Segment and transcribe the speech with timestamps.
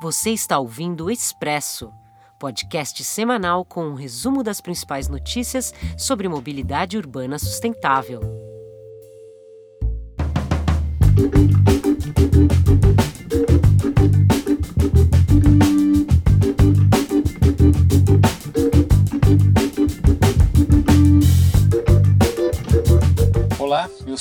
[0.00, 1.92] Você está ouvindo o Expresso,
[2.38, 8.22] podcast semanal com um resumo das principais notícias sobre mobilidade urbana sustentável.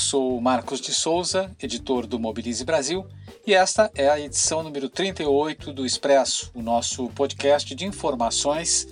[0.10, 3.06] Sou Marcos de Souza, editor do Mobilize Brasil,
[3.46, 8.88] e esta é a edição número 38 do Expresso, o nosso podcast de informações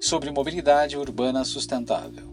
[0.00, 2.32] sobre mobilidade urbana sustentável.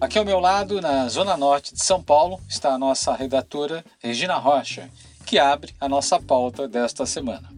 [0.00, 4.36] Aqui ao meu lado, na zona norte de São Paulo, está a nossa redatora Regina
[4.36, 4.88] Rocha,
[5.26, 7.52] que abre a nossa pauta desta semana.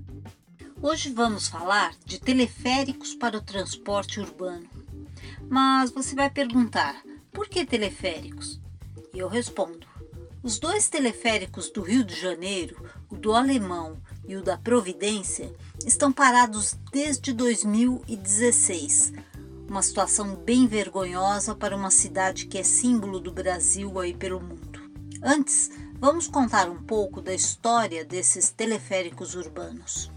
[0.81, 4.67] Hoje vamos falar de teleféricos para o transporte urbano.
[5.51, 8.59] Mas você vai perguntar, por que teleféricos?
[9.15, 9.87] E eu respondo:
[10.43, 15.53] os dois teleféricos do Rio de Janeiro, o do Alemão e o da Providência,
[15.87, 19.13] estão parados desde 2016.
[19.69, 24.81] Uma situação bem vergonhosa para uma cidade que é símbolo do Brasil aí pelo mundo.
[25.23, 30.11] Antes, vamos contar um pouco da história desses teleféricos urbanos.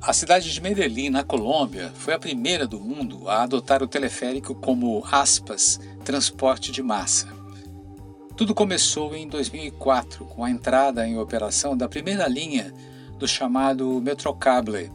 [0.00, 4.54] A cidade de Medellín, na Colômbia, foi a primeira do mundo a adotar o teleférico
[4.54, 7.35] como, aspas, transporte de massa.
[8.36, 12.70] Tudo começou em 2004 com a entrada em operação da primeira linha
[13.18, 14.92] do chamado Metrocable.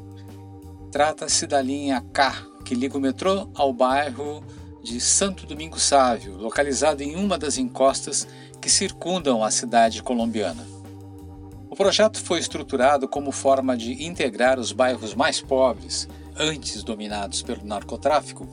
[0.92, 4.44] Trata-se da linha K, que liga o metrô ao bairro
[4.84, 8.28] de Santo Domingo Sávio, localizado em uma das encostas
[8.62, 10.64] que circundam a cidade colombiana.
[11.68, 17.66] O projeto foi estruturado como forma de integrar os bairros mais pobres, antes dominados pelo
[17.66, 18.48] narcotráfico,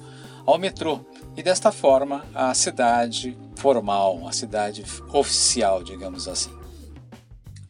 [0.47, 1.00] ao metrô
[1.36, 6.56] e desta forma a cidade formal, a cidade oficial, digamos assim.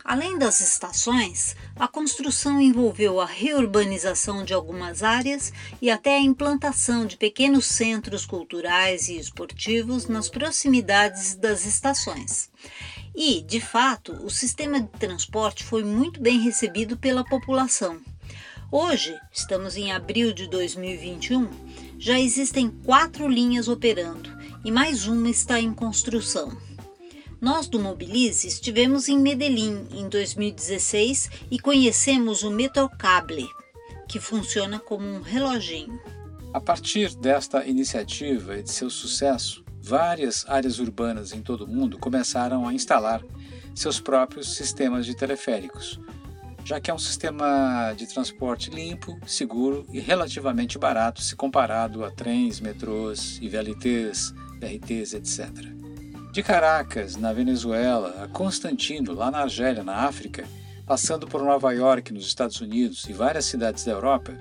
[0.05, 7.05] Além das estações, a construção envolveu a reurbanização de algumas áreas e até a implantação
[7.05, 12.51] de pequenos centros culturais e esportivos nas proximidades das estações.
[13.15, 18.01] E, de fato, o sistema de transporte foi muito bem recebido pela população.
[18.73, 21.49] Hoje, estamos em abril de 2021,
[21.99, 24.38] já existem quatro linhas operando
[24.69, 26.55] e mais uma está em construção.
[27.41, 33.49] Nós do Mobilize estivemos em Medellín em 2016 e conhecemos o Metrocable,
[34.07, 35.99] que funciona como um reloginho.
[36.53, 41.97] A partir desta iniciativa e de seu sucesso, várias áreas urbanas em todo o mundo
[41.97, 43.25] começaram a instalar
[43.75, 45.99] seus próprios sistemas de teleféricos,
[46.63, 52.11] já que é um sistema de transporte limpo, seguro e relativamente barato se comparado a
[52.11, 55.49] trens, metrôs e VLTs, BRTs, etc.
[56.33, 60.45] De Caracas, na Venezuela, a Constantino, lá na Argélia, na África,
[60.87, 64.39] passando por Nova York, nos Estados Unidos e várias cidades da Europa,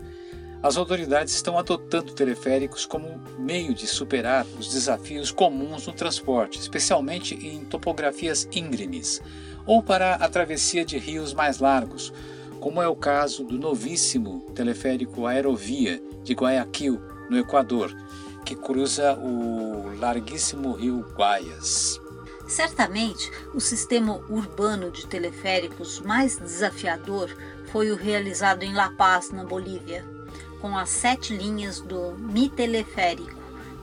[0.62, 7.36] as autoridades estão adotando teleféricos como meio de superar os desafios comuns no transporte, especialmente
[7.36, 9.22] em topografias íngremes,
[9.66, 12.12] ou para a travessia de rios mais largos,
[12.60, 17.00] como é o caso do novíssimo teleférico Aerovia de Guayaquil,
[17.30, 17.96] no Equador,
[18.48, 22.00] que cruza o larguíssimo rio Guaias.
[22.48, 27.30] Certamente, o sistema urbano de teleféricos mais desafiador
[27.74, 30.06] foi o realizado em La Paz, na Bolívia,
[30.62, 33.36] com as sete linhas do Mi Teleférico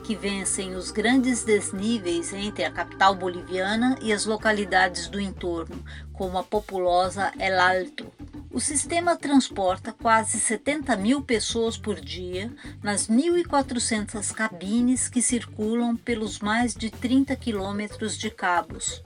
[0.02, 5.76] que vencem os grandes desníveis entre a capital boliviana e as localidades do entorno,
[6.14, 8.10] como a populosa El Alto.
[8.54, 12.52] O sistema transporta quase 70 mil pessoas por dia
[12.84, 19.02] nas 1.400 cabines que circulam pelos mais de 30 quilômetros de cabos.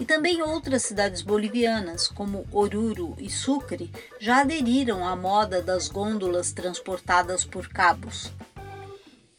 [0.00, 3.88] E também outras cidades bolivianas, como Oruro e Sucre,
[4.18, 8.32] já aderiram à moda das gôndolas transportadas por cabos.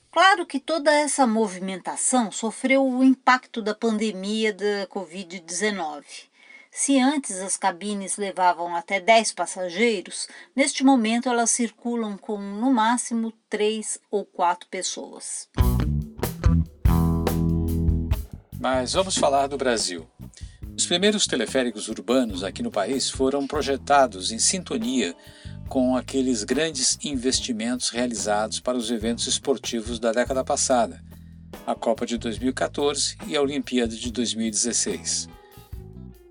[0.09, 6.28] Claro que toda essa movimentação sofreu o impacto da pandemia da Covid-19.
[6.71, 13.33] Se antes as cabines levavam até 10 passageiros, neste momento elas circulam com no máximo
[13.49, 15.49] 3 ou 4 pessoas.
[18.59, 20.07] Mas vamos falar do Brasil.
[20.77, 25.15] Os primeiros teleféricos urbanos aqui no país foram projetados em sintonia
[25.67, 31.01] com aqueles grandes investimentos realizados para os eventos esportivos da década passada,
[31.65, 35.38] a Copa de 2014 e a Olimpíada de 2016.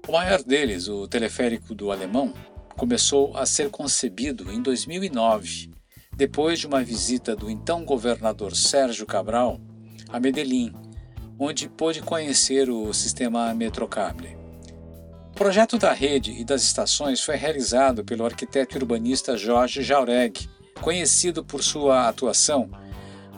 [0.08, 2.32] O maior deles, o teleférico do Alemão,
[2.78, 5.70] começou a ser concebido em 2009,
[6.16, 9.60] depois de uma visita do então governador Sérgio Cabral
[10.08, 10.72] a Medellín,
[11.38, 14.34] onde pôde conhecer o sistema Metrocable.
[15.34, 20.48] projeto da rede e das estações foi realizado pelo arquiteto urbanista Jorge Jaureg,
[20.80, 22.70] conhecido por sua atuação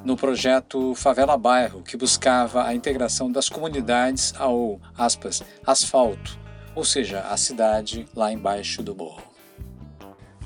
[0.04, 6.38] no projeto Favela Bairro, que buscava a integração das comunidades ao, aspas, asfalto,
[6.74, 9.30] ou seja, a cidade lá embaixo do morro.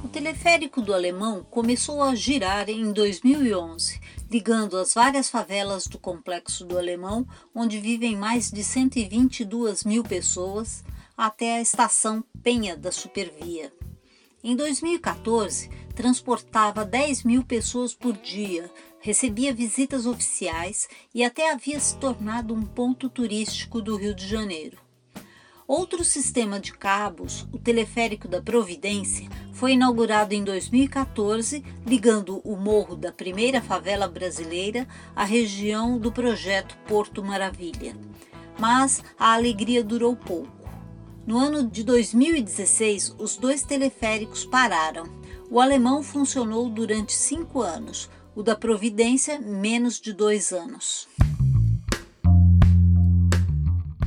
[0.05, 3.99] O teleférico do Alemão começou a girar em 2011,
[4.31, 10.85] ligando as várias favelas do complexo do Alemão, onde vivem mais de 122 mil pessoas,
[11.17, 13.73] até a estação Penha da Supervia.
[14.43, 18.70] Em 2014, transportava 10 mil pessoas por dia,
[19.00, 24.84] recebia visitas oficiais e até havia se tornado um ponto turístico do Rio de Janeiro.
[25.67, 32.95] Outro sistema de cabos, o Teleférico da Providência, foi inaugurado em 2014, ligando o morro
[32.95, 37.97] da primeira favela brasileira à região do projeto Porto Maravilha.
[38.59, 40.69] Mas a alegria durou pouco.
[41.27, 45.05] No ano de 2016, os dois teleféricos pararam.
[45.51, 51.09] O alemão funcionou durante cinco anos, o da Providência, menos de dois anos.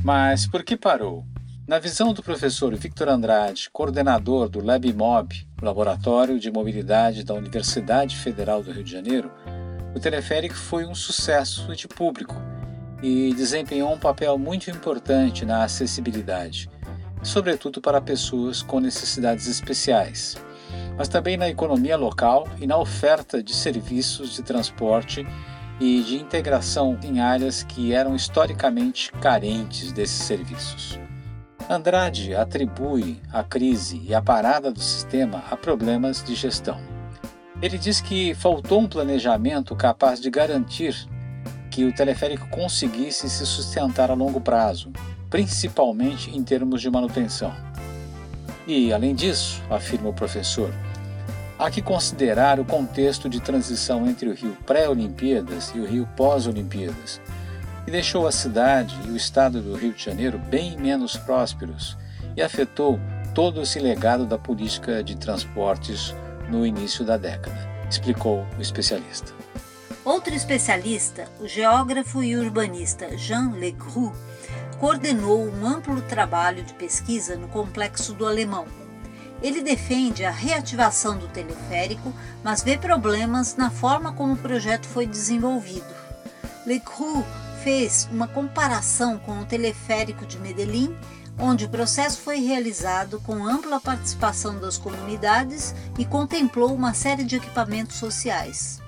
[0.04, 1.26] Mas por que parou?
[1.68, 8.62] Na visão do professor Victor Andrade, coordenador do LabMob, Laboratório de Mobilidade da Universidade Federal
[8.62, 9.30] do Rio de Janeiro,
[9.94, 12.34] o teleférico foi um sucesso de público
[13.02, 16.70] e desempenhou um papel muito importante na acessibilidade,
[17.22, 20.38] sobretudo para pessoas com necessidades especiais,
[20.96, 25.26] mas também na economia local e na oferta de serviços de transporte
[25.78, 30.98] e de integração em áreas que eram historicamente carentes desses serviços.
[31.70, 36.80] Andrade atribui a crise e a parada do sistema a problemas de gestão.
[37.60, 40.96] Ele diz que faltou um planejamento capaz de garantir
[41.70, 44.90] que o teleférico conseguisse se sustentar a longo prazo,
[45.28, 47.54] principalmente em termos de manutenção.
[48.66, 50.72] E, além disso, afirma o professor,
[51.58, 57.20] há que considerar o contexto de transição entre o rio pré-Olimpíadas e o rio pós-Olimpíadas,
[57.88, 61.96] e deixou a cidade e o estado do Rio de Janeiro bem menos prósperos
[62.36, 63.00] e afetou
[63.34, 66.14] todo esse legado da política de transportes
[66.50, 67.56] no início da década,
[67.88, 69.32] explicou o especialista.
[70.04, 74.12] Outro especialista, o geógrafo e urbanista Jean Legru,
[74.78, 78.66] coordenou um amplo trabalho de pesquisa no complexo do Alemão.
[79.42, 82.12] Ele defende a reativação do teleférico,
[82.44, 85.96] mas vê problemas na forma como o projeto foi desenvolvido.
[86.66, 87.24] Legru
[87.68, 90.96] fez uma comparação com o teleférico de Medellín,
[91.38, 97.36] onde o processo foi realizado com ampla participação das comunidades e contemplou uma série de
[97.36, 98.80] equipamentos sociais.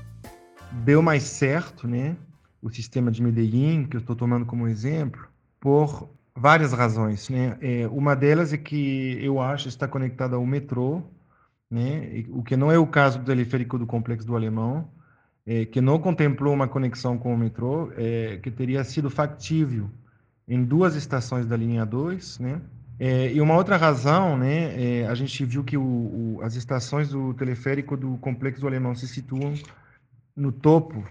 [0.72, 2.16] Deu mais certo, né?
[2.62, 5.28] O sistema de Medellín, que eu estou tomando como exemplo,
[5.60, 7.58] por várias razões, né?
[7.60, 11.02] É, uma delas é que eu acho está conectada ao metrô,
[11.70, 12.24] né?
[12.30, 14.88] O que não é o caso do teleférico do Complexo do Alemão
[15.46, 19.90] é, que não contemplou uma conexão com o metrô, é, que teria sido factível
[20.46, 22.60] em duas estações da linha 2, né?
[22.98, 27.08] É, e uma outra razão, né, é, a gente viu que o, o, as estações
[27.08, 29.54] do teleférico do Complexo Alemão se situam
[30.36, 31.02] no topo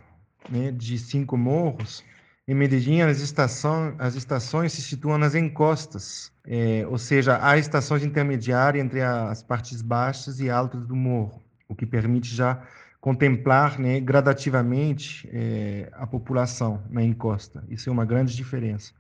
[0.47, 2.03] né, de cinco morros.
[2.47, 8.03] Em Medellín, as, estação, as estações se situam nas encostas, é, ou seja, há estações
[8.03, 12.61] intermediárias entre as partes baixas e altas do morro, o que permite já
[12.99, 17.63] contemplar né, gradativamente é, a população na encosta.
[17.69, 18.93] Isso é uma grande diferença.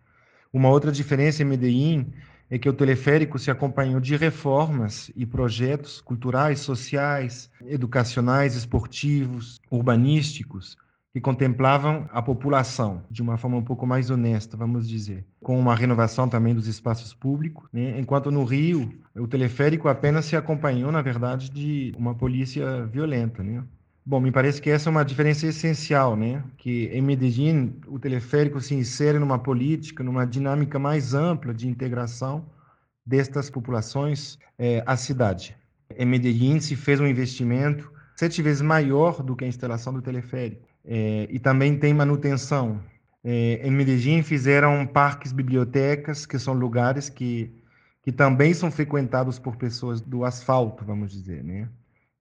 [0.51, 2.13] Uma outra diferença em Medellín
[2.49, 10.75] é que o teleférico se acompanhou de reformas e projetos culturais, sociais, educacionais, esportivos, urbanísticos,
[11.13, 15.75] que contemplavam a população de uma forma um pouco mais honesta, vamos dizer, com uma
[15.75, 17.99] renovação também dos espaços públicos, né?
[17.99, 23.63] enquanto no Rio o teleférico apenas se acompanhou, na verdade, de uma polícia violenta, né?
[24.09, 26.43] Bom, me parece que essa é uma diferença essencial, né?
[26.57, 32.43] Que em Medellín o teleférico se insere numa política, numa dinâmica mais ampla de integração
[33.05, 35.55] destas populações é, à cidade.
[35.95, 40.67] Em Medellín se fez um investimento sete vezes maior do que a instalação do teleférico
[40.83, 42.81] é, e também tem manutenção.
[43.23, 47.53] É, em Medellín fizeram parques, bibliotecas, que são lugares que
[48.01, 51.69] que também são frequentados por pessoas do asfalto, vamos dizer, né?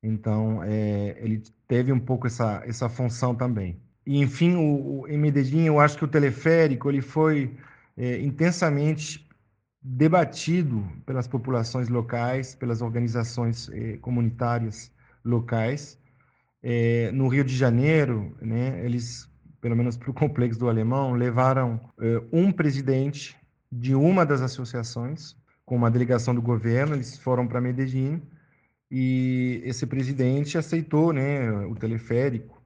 [0.03, 3.81] Então, é, ele teve um pouco essa, essa função também.
[4.07, 7.57] E, enfim, o, o, em Medellín, eu acho que o teleférico ele foi
[7.97, 9.29] é, intensamente
[9.83, 14.93] debatido pelas populações locais, pelas organizações é, comunitárias
[15.25, 15.99] locais.
[17.13, 21.81] No Rio de Janeiro, né, eles, pelo menos para o Complexo do Alemão, levaram
[22.33, 23.37] um presidente
[23.71, 28.21] de uma das associações com uma delegação do governo, eles foram para Medellín
[28.91, 32.59] e esse presidente aceitou né, o teleférico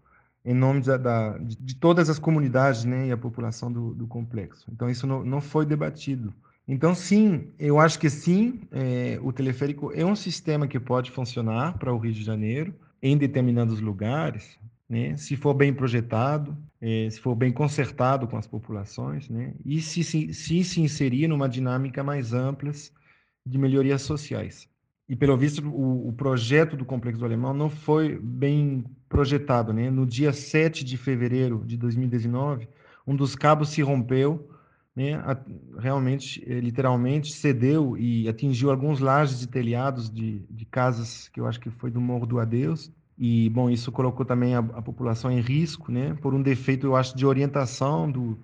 [0.45, 4.67] em nome da, da, de, todas as comunidades né, e a população do, do complexo.
[4.73, 6.35] Então, isso não, não, foi debatido.
[6.67, 11.79] Então, sim, eu acho que sim, é, o teleférico é um sistema que pode funcionar
[11.79, 17.21] para o Rio de Janeiro em determinados lugares, né, se for bem projetado, é, se
[17.21, 22.03] for bem consertado com as populações, né, e se, se, se se inserir numa dinâmica
[22.05, 22.71] mais ampla
[23.45, 24.69] de melhorias sociais.
[25.13, 29.71] E, pelo visto, o, o, projeto do Complexo do Alemão não foi bem projetado.
[29.71, 29.91] Né?
[29.91, 32.67] No dia 7 de fevereiro de 2019,
[33.07, 34.49] um dos cabos se rompeu,
[34.97, 35.23] né?
[35.79, 41.47] realmente, eh, literalmente, cedeu e atingiu alguns lajes e telhados de, de casas que eu
[41.47, 45.31] acho que foi do Morro do Adeus, e, bom, isso colocou também a, a, população
[45.31, 46.17] em risco, né?
[46.23, 48.39] Por um defeito, eu acho, de orientação do,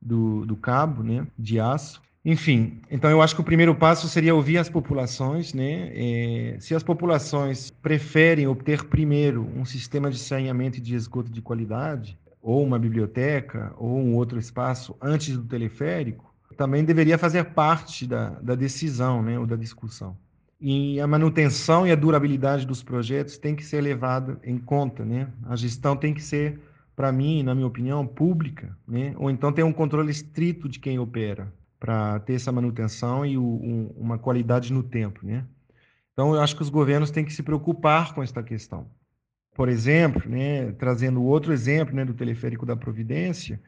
[0.00, 1.26] do, do cabo, né?
[1.38, 2.00] De aço.
[2.28, 5.92] Enfim, então eu acho que o primeiro passo seria ouvir as populações, né?
[5.94, 11.40] É, se as populações preferem obter primeiro um sistema de saneamento e de esgoto de
[11.40, 18.04] qualidade, ou uma biblioteca, ou um outro espaço antes do teleférico, também deveria fazer parte
[18.04, 19.38] da, da decisão, né?
[19.38, 20.16] Ou da discussão
[20.60, 25.28] e a manutenção e a durabilidade dos projetos tem que ser levada em conta, né?
[25.44, 26.58] A gestão tem que ser,
[26.96, 29.14] para mim, na minha opinião, pública, né?
[29.16, 33.42] Ou então ter um controle estrito de quem opera para ter essa manutenção e o,
[33.42, 35.44] um, uma qualidade no tempo, né?
[36.12, 38.90] Então, eu acho que os governos têm que se preocupar com esta questão.
[39.54, 43.60] Por exemplo, né, trazendo outro exemplo né, do teleférico da Providência,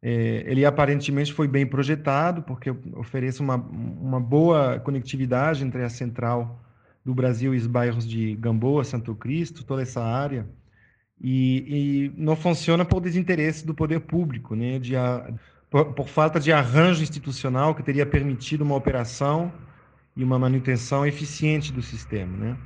[0.00, 6.60] é, ele aparentemente foi bem projetado, porque oferece uma, uma boa conectividade entre a central
[7.04, 10.46] do Brasil e os bairros de Gamboa, Santo Cristo, toda essa área,
[11.20, 15.32] e, e não funciona por desinteresse do poder público, né, de, a,
[15.72, 19.50] por, por falta de arranjo institucional que teria permitido uma operação
[20.14, 22.56] e uma manutenção eficiente do sistema, né?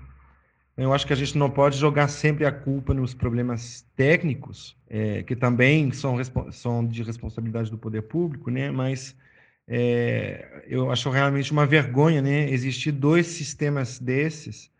[0.77, 5.23] Eu acho que a gente não pode jogar sempre a culpa nos problemas técnicos, é,
[5.23, 6.19] que também são,
[6.51, 8.71] são de responsabilidade do poder público, né?
[8.71, 9.17] Mas
[9.69, 12.51] é, eu acho realmente uma vergonha, né?
[12.51, 14.71] Existir dois sistemas desses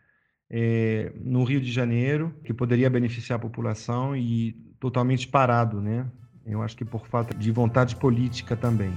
[0.51, 6.05] é, no Rio de Janeiro que poderia beneficiar a população e totalmente parado, né?
[6.47, 8.93] Eu acho que por falta de vontade política também.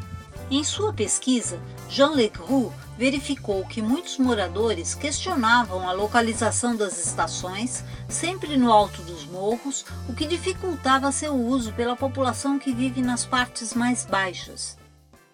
[0.50, 8.56] Em sua pesquisa, Jean Lecroux verificou que muitos moradores questionavam a localização das estações, sempre
[8.56, 13.74] no alto dos morros, o que dificultava seu uso pela população que vive nas partes
[13.74, 14.78] mais baixas.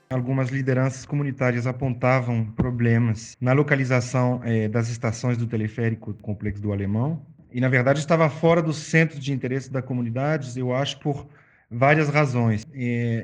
[0.08, 7.20] Algumas lideranças comunitárias apontavam problemas na localização eh, das estações do teleférico Complexo do Alemão,
[7.50, 11.26] e na verdade estava fora do centro de interesse da comunidade, eu acho, por
[11.70, 12.64] várias razões.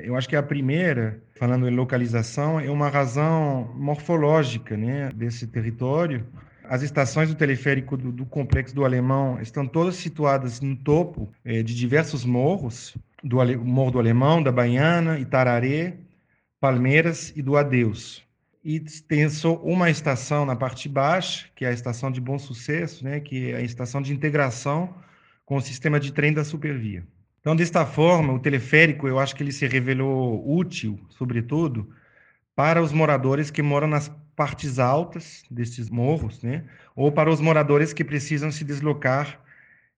[0.03, 6.25] eu acho que a primeira, falando em localização, é uma razão morfológica né, desse território.
[6.63, 11.61] As estações do teleférico do, do complexo do Alemão estão todas situadas no topo eh,
[11.61, 15.97] de diversos morros, do Ale, Morro do Alemão, da Baiana, Itararé,
[16.59, 18.23] Palmeiras e do Adeus.
[18.63, 23.03] E tem só uma estação na parte baixa, que é a estação de Bom Sucesso,
[23.03, 24.95] né, que é a estação de integração
[25.45, 27.05] com o sistema de trem da Supervia.
[27.43, 31.93] Então, desta forma, o teleférico, eu acho que ele se revelou útil, sobretudo,
[32.55, 36.63] para os moradores que moram nas partes altas destes morros, né?
[36.95, 39.41] ou para os moradores que precisam se deslocar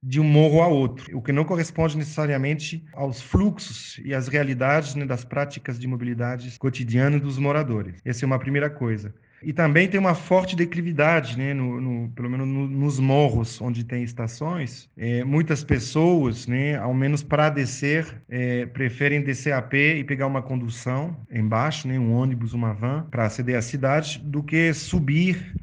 [0.01, 4.95] de um morro a outro, o que não corresponde necessariamente aos fluxos e às realidades
[4.95, 8.01] né, das práticas de mobilidade cotidiana dos moradores.
[8.03, 9.13] Essa é uma primeira coisa.
[9.45, 13.83] E também tem uma forte declividade, né, no, no pelo menos no, nos morros onde
[13.83, 14.89] tem estações.
[14.97, 20.25] É, muitas pessoas, né, ao menos para descer, é, preferem descer a pé e pegar
[20.25, 25.55] uma condução embaixo, né, um ônibus, uma van, para aceder à cidade, do que subir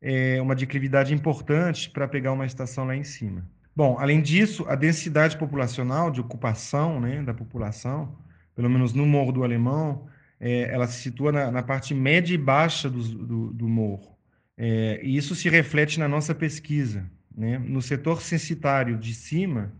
[0.00, 3.44] é, uma declividade importante para pegar uma estação lá em cima.
[3.74, 8.16] Bom, além disso, a densidade populacional, de ocupação né, da população,
[8.54, 10.06] pelo menos no Morro do Alemão,
[10.40, 14.16] é, ela se situa na, na, parte média e baixa do, do, do morro.
[14.56, 17.10] É, e isso se reflete na nossa pesquisa.
[17.36, 17.58] Né?
[17.58, 19.72] No setor censitário de cima,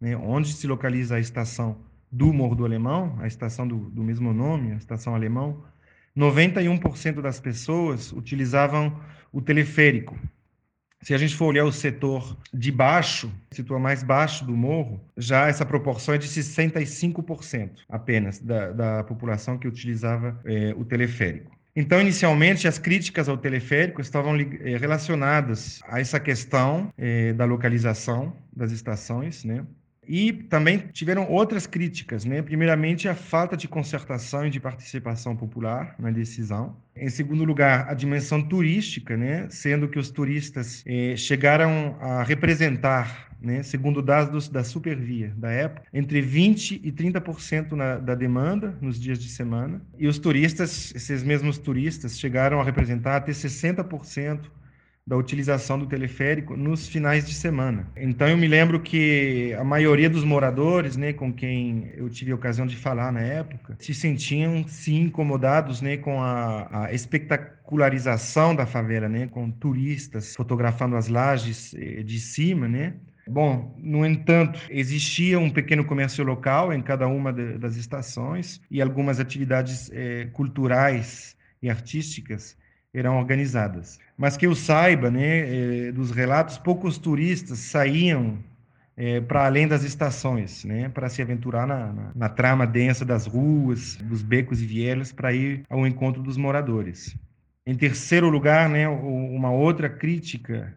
[0.00, 1.78] né, onde se localiza a estação
[2.10, 5.62] do Morro do Alemão, a estação do, do mesmo nome, a estação Alemão,
[6.16, 9.00] 91% das pessoas utilizavam
[9.32, 10.18] o teleférico,
[11.02, 15.48] se a gente for olhar o setor de baixo, setor mais baixo do morro, já
[15.48, 21.58] essa proporção é de 65% apenas da, da população que utilizava é, o teleférico.
[21.74, 28.36] Então, inicialmente, as críticas ao teleférico estavam é, relacionadas a essa questão é, da localização
[28.54, 29.64] das estações, né?
[30.12, 32.42] E também tiveram outras críticas, né?
[32.42, 36.76] Primeiramente, a falta de concertação e de participação popular na decisão.
[36.96, 39.46] Em segundo lugar, a dimensão turística, né?
[39.50, 45.86] Sendo que os turistas eh, chegaram a representar né, segundo dados da Supervia da época,
[45.94, 49.80] entre 20% e 30% na, da demanda nos dias de semana.
[49.96, 54.40] E os turistas, esses mesmos turistas, chegaram a representar até 60%
[55.10, 57.84] da utilização do teleférico nos finais de semana.
[57.96, 62.36] Então eu me lembro que a maioria dos moradores, né, com quem eu tive a
[62.36, 68.66] ocasião de falar na época, se sentiam sim incomodados, né, com a, a espetacularização da
[68.66, 72.94] favela, né, com turistas fotografando as lajes eh, de cima, né,
[73.28, 78.80] Bom, no entanto, existia um pequeno comércio local em cada uma de, das estações e
[78.80, 82.56] algumas atividades eh, culturais e artísticas
[82.92, 83.98] eram organizadas.
[84.16, 88.38] Mas que eu saiba, né, eh, dos relatos, poucos turistas saíam
[88.96, 93.26] eh, para além das estações, né, para se aventurar na, na, na, trama densa das
[93.26, 97.16] ruas, dos becos e vielas, para ir ao encontro dos moradores.
[97.66, 100.74] Em terceiro lugar, né, uma outra crítica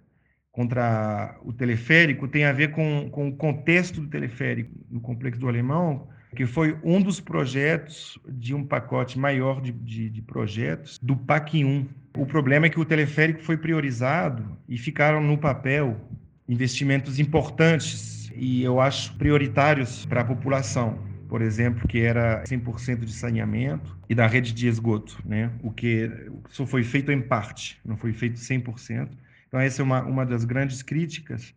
[0.51, 5.47] contra o teleférico tem a ver com, com o contexto do teleférico no Complexo do
[5.47, 11.15] Alemão, que foi um dos projetos de um pacote maior de, de, de projetos do
[11.15, 11.85] PAC 1.
[12.17, 15.99] O problema é que o teleférico foi priorizado e ficaram no papel
[16.47, 20.97] investimentos importantes e eu acho prioritários para a população.
[21.29, 25.51] Por exemplo, que era 100% de saneamento e da rede de esgoto, né?
[25.63, 26.09] O que
[26.49, 29.09] só foi feito em parte, não foi feito 100%.
[29.47, 31.55] Então, essa é uma, uma das grandes críticas.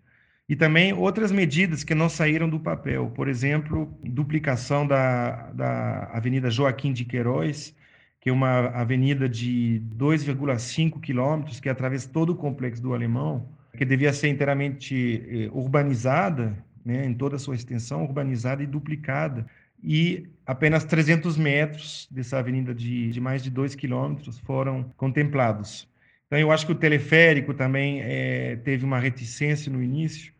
[0.49, 6.51] E também outras medidas que não saíram do papel, por exemplo, duplicação da, da Avenida
[6.51, 7.75] Joaquim de Queiroz,
[8.21, 13.85] que é uma avenida de 2,5 quilômetros que atravessa todo o complexo do Alemão, que
[13.85, 19.47] devia ser inteiramente eh, urbanizada, né, em toda a sua extensão, urbanizada e duplicada.
[19.83, 25.89] E apenas 300 metros dessa avenida de, de mais de 2 quilômetros foram contemplados.
[26.27, 30.36] Então, eu acho que o teleférico também é, teve uma reticência no início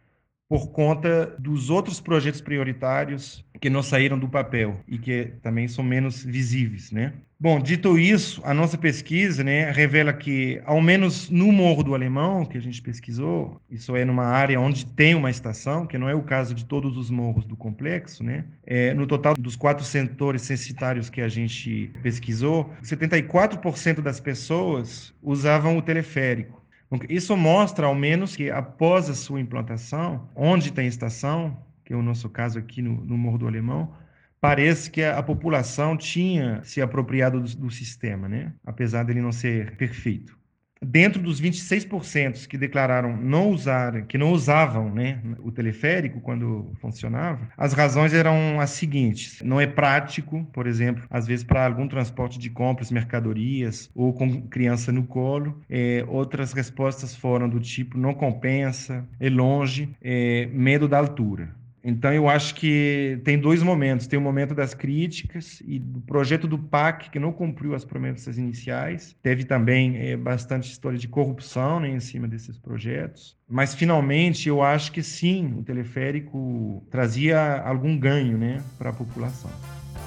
[0.49, 5.83] por conta dos outros projetos prioritários que não saíram do papel e que também são
[5.83, 7.13] menos visíveis, né?
[7.39, 12.47] Bom, dito isso, a nossa pesquisa, né, revela que ao menos no Morro do Alemão,
[12.47, 16.15] que a gente pesquisou, isso é numa área onde tem uma estação, que não é
[16.15, 18.47] o caso de todos os morros do complexo, né?
[18.65, 25.77] É, no total dos quatro setores censitários que a gente pesquisou, 74% das pessoas usavam
[25.77, 26.66] o teleférico.
[27.09, 32.03] Isso mostra, ao menos, que após a sua implantação, onde tem estação, que é o
[32.03, 33.93] nosso caso aqui no, no Morro do Alemão,
[34.41, 38.53] parece que a, a população tinha se apropriado do, do sistema, né?
[38.65, 40.39] apesar dele não ser perfeito
[40.83, 47.49] dentro dos 26% que declararam não usar, que não usavam né, o teleférico quando funcionava,
[47.57, 52.39] as razões eram as seguintes: não é prático, por exemplo, às vezes para algum transporte
[52.39, 55.63] de compras, mercadorias ou com criança no colo.
[55.69, 61.55] É, outras respostas foram do tipo não compensa, é longe, é, medo da altura.
[61.89, 64.09] Então, eu acho que tem dois momentos.
[64.09, 68.37] Tem o momento das críticas e do projeto do PAC, que não cumpriu as promessas
[68.39, 69.15] iniciais.
[69.23, 73.37] Teve também é, bastante história de corrupção né, em cima desses projetos.
[73.49, 79.51] Mas, finalmente, eu acho que sim, o teleférico trazia algum ganho né, para a população.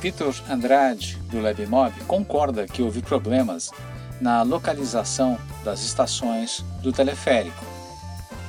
[0.02, 3.72] Vitor Andrade, do LabMob, concorda que houve problemas
[4.20, 7.66] na localização das estações do teleférico,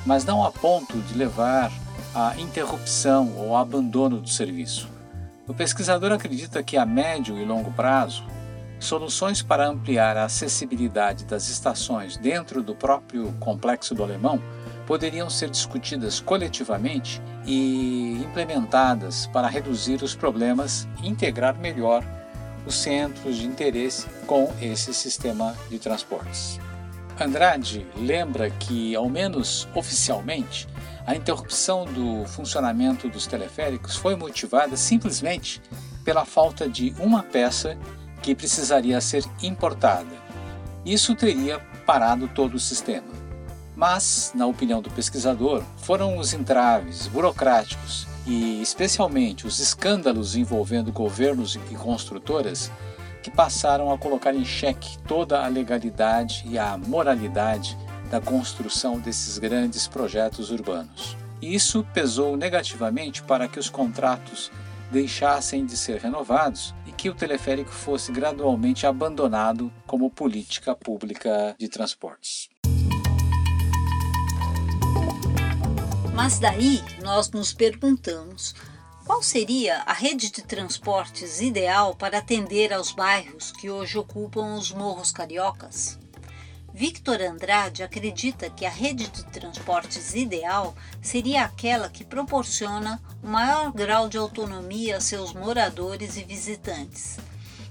[0.05, 1.71] mas não a ponto de levar
[2.13, 4.89] a interrupção ou abandono do serviço.
[5.47, 8.23] O pesquisador acredita que a médio e longo prazo,
[8.79, 14.41] soluções para ampliar a acessibilidade das estações dentro do próprio complexo do Alemão
[14.85, 22.03] poderiam ser discutidas coletivamente e implementadas para reduzir os problemas e integrar melhor
[22.65, 26.59] os centros de interesse com esse sistema de transportes.
[27.19, 30.67] Andrade lembra que, ao menos oficialmente,
[31.05, 35.61] a interrupção do funcionamento dos teleféricos foi motivada simplesmente
[36.03, 37.77] pela falta de uma peça
[38.21, 40.21] que precisaria ser importada.
[40.85, 43.07] Isso teria parado todo o sistema.
[43.75, 51.55] Mas, na opinião do pesquisador, foram os entraves burocráticos e, especialmente, os escândalos envolvendo governos
[51.55, 52.71] e construtoras
[53.23, 57.77] que passaram a colocar em xeque toda a legalidade e a moralidade
[58.11, 61.15] da construção desses grandes projetos urbanos.
[61.41, 64.51] E isso pesou negativamente para que os contratos
[64.91, 71.69] deixassem de ser renovados e que o teleférico fosse gradualmente abandonado como política pública de
[71.69, 72.49] transportes.
[76.13, 78.53] Mas daí nós nos perguntamos
[79.05, 84.71] Qual seria a rede de transportes ideal para atender aos bairros que hoje ocupam os
[84.71, 86.00] morros cariocas?
[86.73, 93.71] Victor Andrade acredita que a rede de transportes ideal seria aquela que proporciona o maior
[93.73, 97.17] grau de autonomia a seus moradores e visitantes.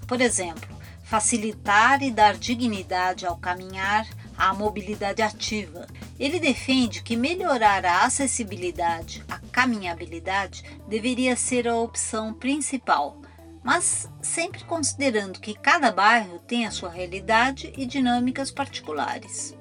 [0.07, 0.69] Por exemplo,
[1.03, 5.87] facilitar e dar dignidade ao caminhar, à mobilidade ativa.
[6.19, 13.20] Ele defende que melhorar a acessibilidade, a caminhabilidade, deveria ser a opção principal
[13.63, 19.57] mas sempre considerando que cada bairro tem a sua realidade e dinâmicas particulares.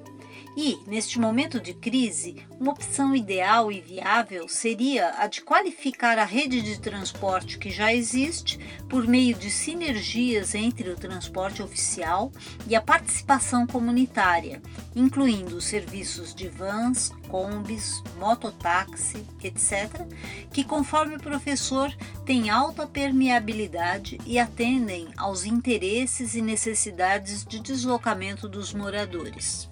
[0.56, 6.24] E, neste momento de crise, uma opção ideal e viável seria a de qualificar a
[6.24, 8.58] rede de transporte que já existe
[8.88, 12.32] por meio de sinergias entre o transporte oficial
[12.66, 14.60] e a participação comunitária,
[14.94, 20.04] incluindo os serviços de vans, combis, mototáxi, etc.,
[20.52, 21.94] que, conforme o professor,
[22.26, 29.69] têm alta permeabilidade e atendem aos interesses e necessidades de deslocamento dos moradores.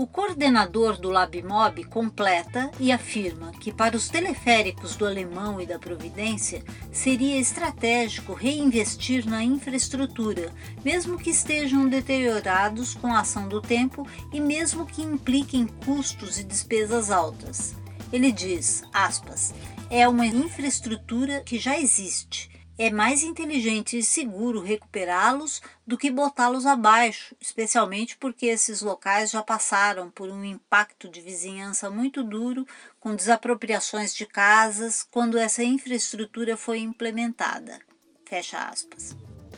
[0.00, 5.78] O coordenador do LabMob completa e afirma que para os teleféricos do Alemão e da
[5.78, 14.08] Providência seria estratégico reinvestir na infraestrutura, mesmo que estejam deteriorados com a ação do tempo
[14.32, 17.74] e mesmo que impliquem custos e despesas altas.
[18.10, 19.52] Ele diz, aspas,
[19.90, 22.49] é uma infraestrutura que já existe
[22.82, 29.42] é mais inteligente e seguro recuperá-los do que botá-los abaixo, especialmente porque esses locais já
[29.42, 32.66] passaram por um impacto de vizinhança muito duro,
[32.98, 37.78] com desapropriações de casas, quando essa infraestrutura foi implementada.
[38.24, 39.14] Fecha aspas.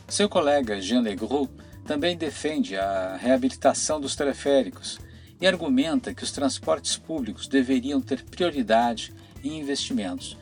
[0.09, 1.47] Seu colega Jean Legros
[1.87, 4.99] também defende a reabilitação dos teleféricos
[5.39, 10.37] e argumenta que os transportes públicos deveriam ter prioridade em investimentos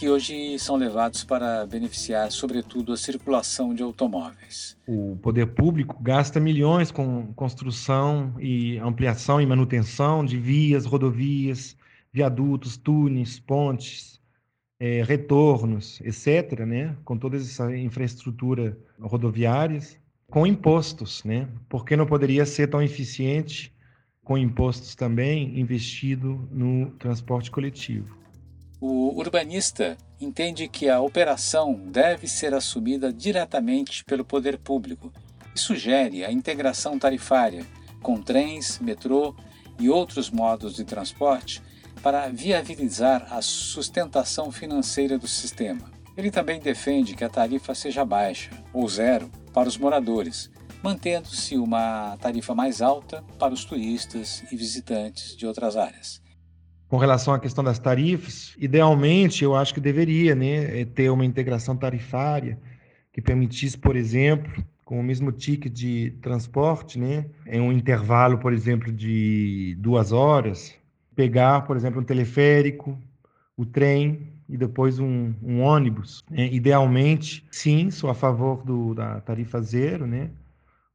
[0.00, 4.74] que hoje são levados para beneficiar, sobretudo, a circulação de automóveis.
[4.86, 11.76] O poder público gasta milhões com construção e ampliação e manutenção de vias, rodovias,
[12.10, 14.18] viadutos, túneis, pontes,
[14.80, 16.96] é, retornos, etc., né?
[17.04, 19.80] com toda essa infraestrutura rodoviária,
[20.30, 21.22] com impostos.
[21.24, 21.46] Né?
[21.68, 23.70] Por que não poderia ser tão eficiente
[24.24, 28.19] com impostos também investido no transporte coletivo?
[28.82, 35.12] O urbanista entende que a operação deve ser assumida diretamente pelo poder público
[35.54, 37.66] e sugere a integração tarifária
[38.02, 39.36] com trens, metrô
[39.78, 41.62] e outros modos de transporte
[42.02, 45.92] para viabilizar a sustentação financeira do sistema.
[46.16, 50.50] Ele também defende que a tarifa seja baixa ou zero para os moradores,
[50.82, 56.22] mantendo-se uma tarifa mais alta para os turistas e visitantes de outras áreas
[56.90, 61.24] com relação à questão das tarifas, idealmente eu acho que deveria né, é, ter uma
[61.24, 62.58] integração tarifária
[63.12, 64.50] que permitisse, por exemplo,
[64.84, 70.74] com o mesmo ticket de transporte, né, em um intervalo, por exemplo, de duas horas,
[71.14, 72.98] pegar, por exemplo, um teleférico,
[73.56, 76.24] o trem e depois um, um ônibus.
[76.28, 76.52] Né?
[76.52, 80.30] Idealmente, sim, sou a favor do, da tarifa zero, né?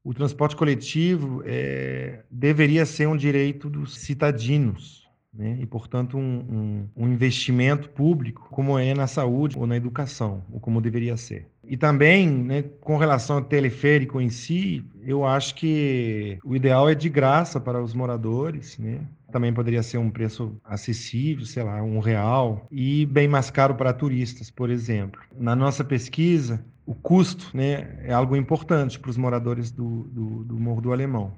[0.03, 5.04] O transporte coletivo é, deveria ser um direito dos cidadinos,
[5.37, 5.57] né?
[5.59, 10.59] e, portanto, um, um, um, investimento público, como é na saúde ou na educação, ou
[10.59, 11.47] como deveria ser.
[11.63, 16.95] E também, né, com relação ao teleférico em si, eu acho que o ideal é
[16.95, 19.01] de graça para os moradores, né?
[19.31, 23.91] Também poderia ser um preço acessível, sei lá, um real, e bem mais caro para
[23.91, 25.19] turistas, por exemplo.
[25.37, 30.59] Na nossa pesquisa, o custo né, é algo importante para os moradores do, do, do
[30.59, 31.33] Morro do Alemão.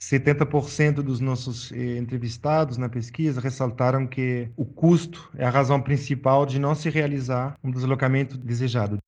[0.00, 6.46] 70% dos nossos eh, entrevistados na pesquisa ressaltaram que o custo é a razão principal
[6.46, 8.98] de não se realizar um deslocamento desejado.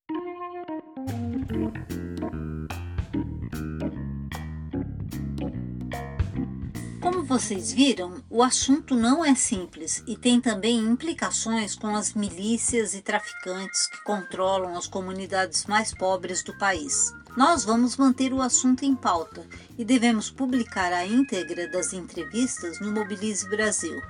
[7.00, 12.94] Como vocês viram, o assunto não é simples e tem também implicações com as milícias
[12.94, 17.12] e traficantes que controlam as comunidades mais pobres do país.
[17.36, 19.46] Nós vamos manter o assunto em pauta
[19.78, 24.00] e devemos publicar a íntegra das entrevistas no Mobilize Brasil.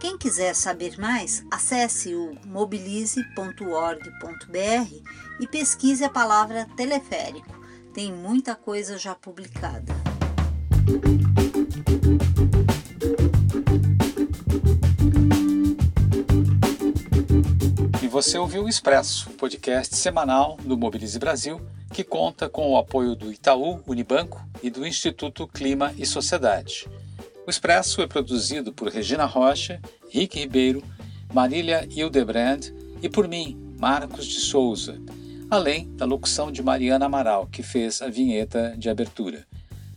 [0.00, 7.56] Quem quiser saber mais, acesse o mobilize.org.br e pesquise a palavra teleférico.
[7.94, 9.94] Tem muita coisa já publicada.
[18.02, 21.58] E você ouviu o Expresso, podcast semanal do Mobilize Brasil
[21.96, 26.86] que conta com o apoio do Itaú, Unibanco e do Instituto Clima e Sociedade.
[27.46, 29.80] O Expresso é produzido por Regina Rocha,
[30.10, 30.84] Rick Ribeiro,
[31.32, 32.66] Marília Hildebrand
[33.00, 35.00] e por mim, Marcos de Souza,
[35.48, 39.46] além da locução de Mariana Amaral, que fez a vinheta de abertura.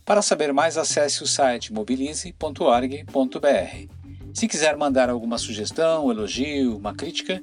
[0.02, 3.88] Para saber mais, acesse o site mobilize.org.br.
[4.32, 7.42] Se quiser mandar alguma sugestão, elogio, uma crítica,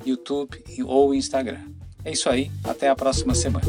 [0.04, 1.62] YouTube ou Instagram.
[2.04, 3.64] É isso aí, até a próxima semana.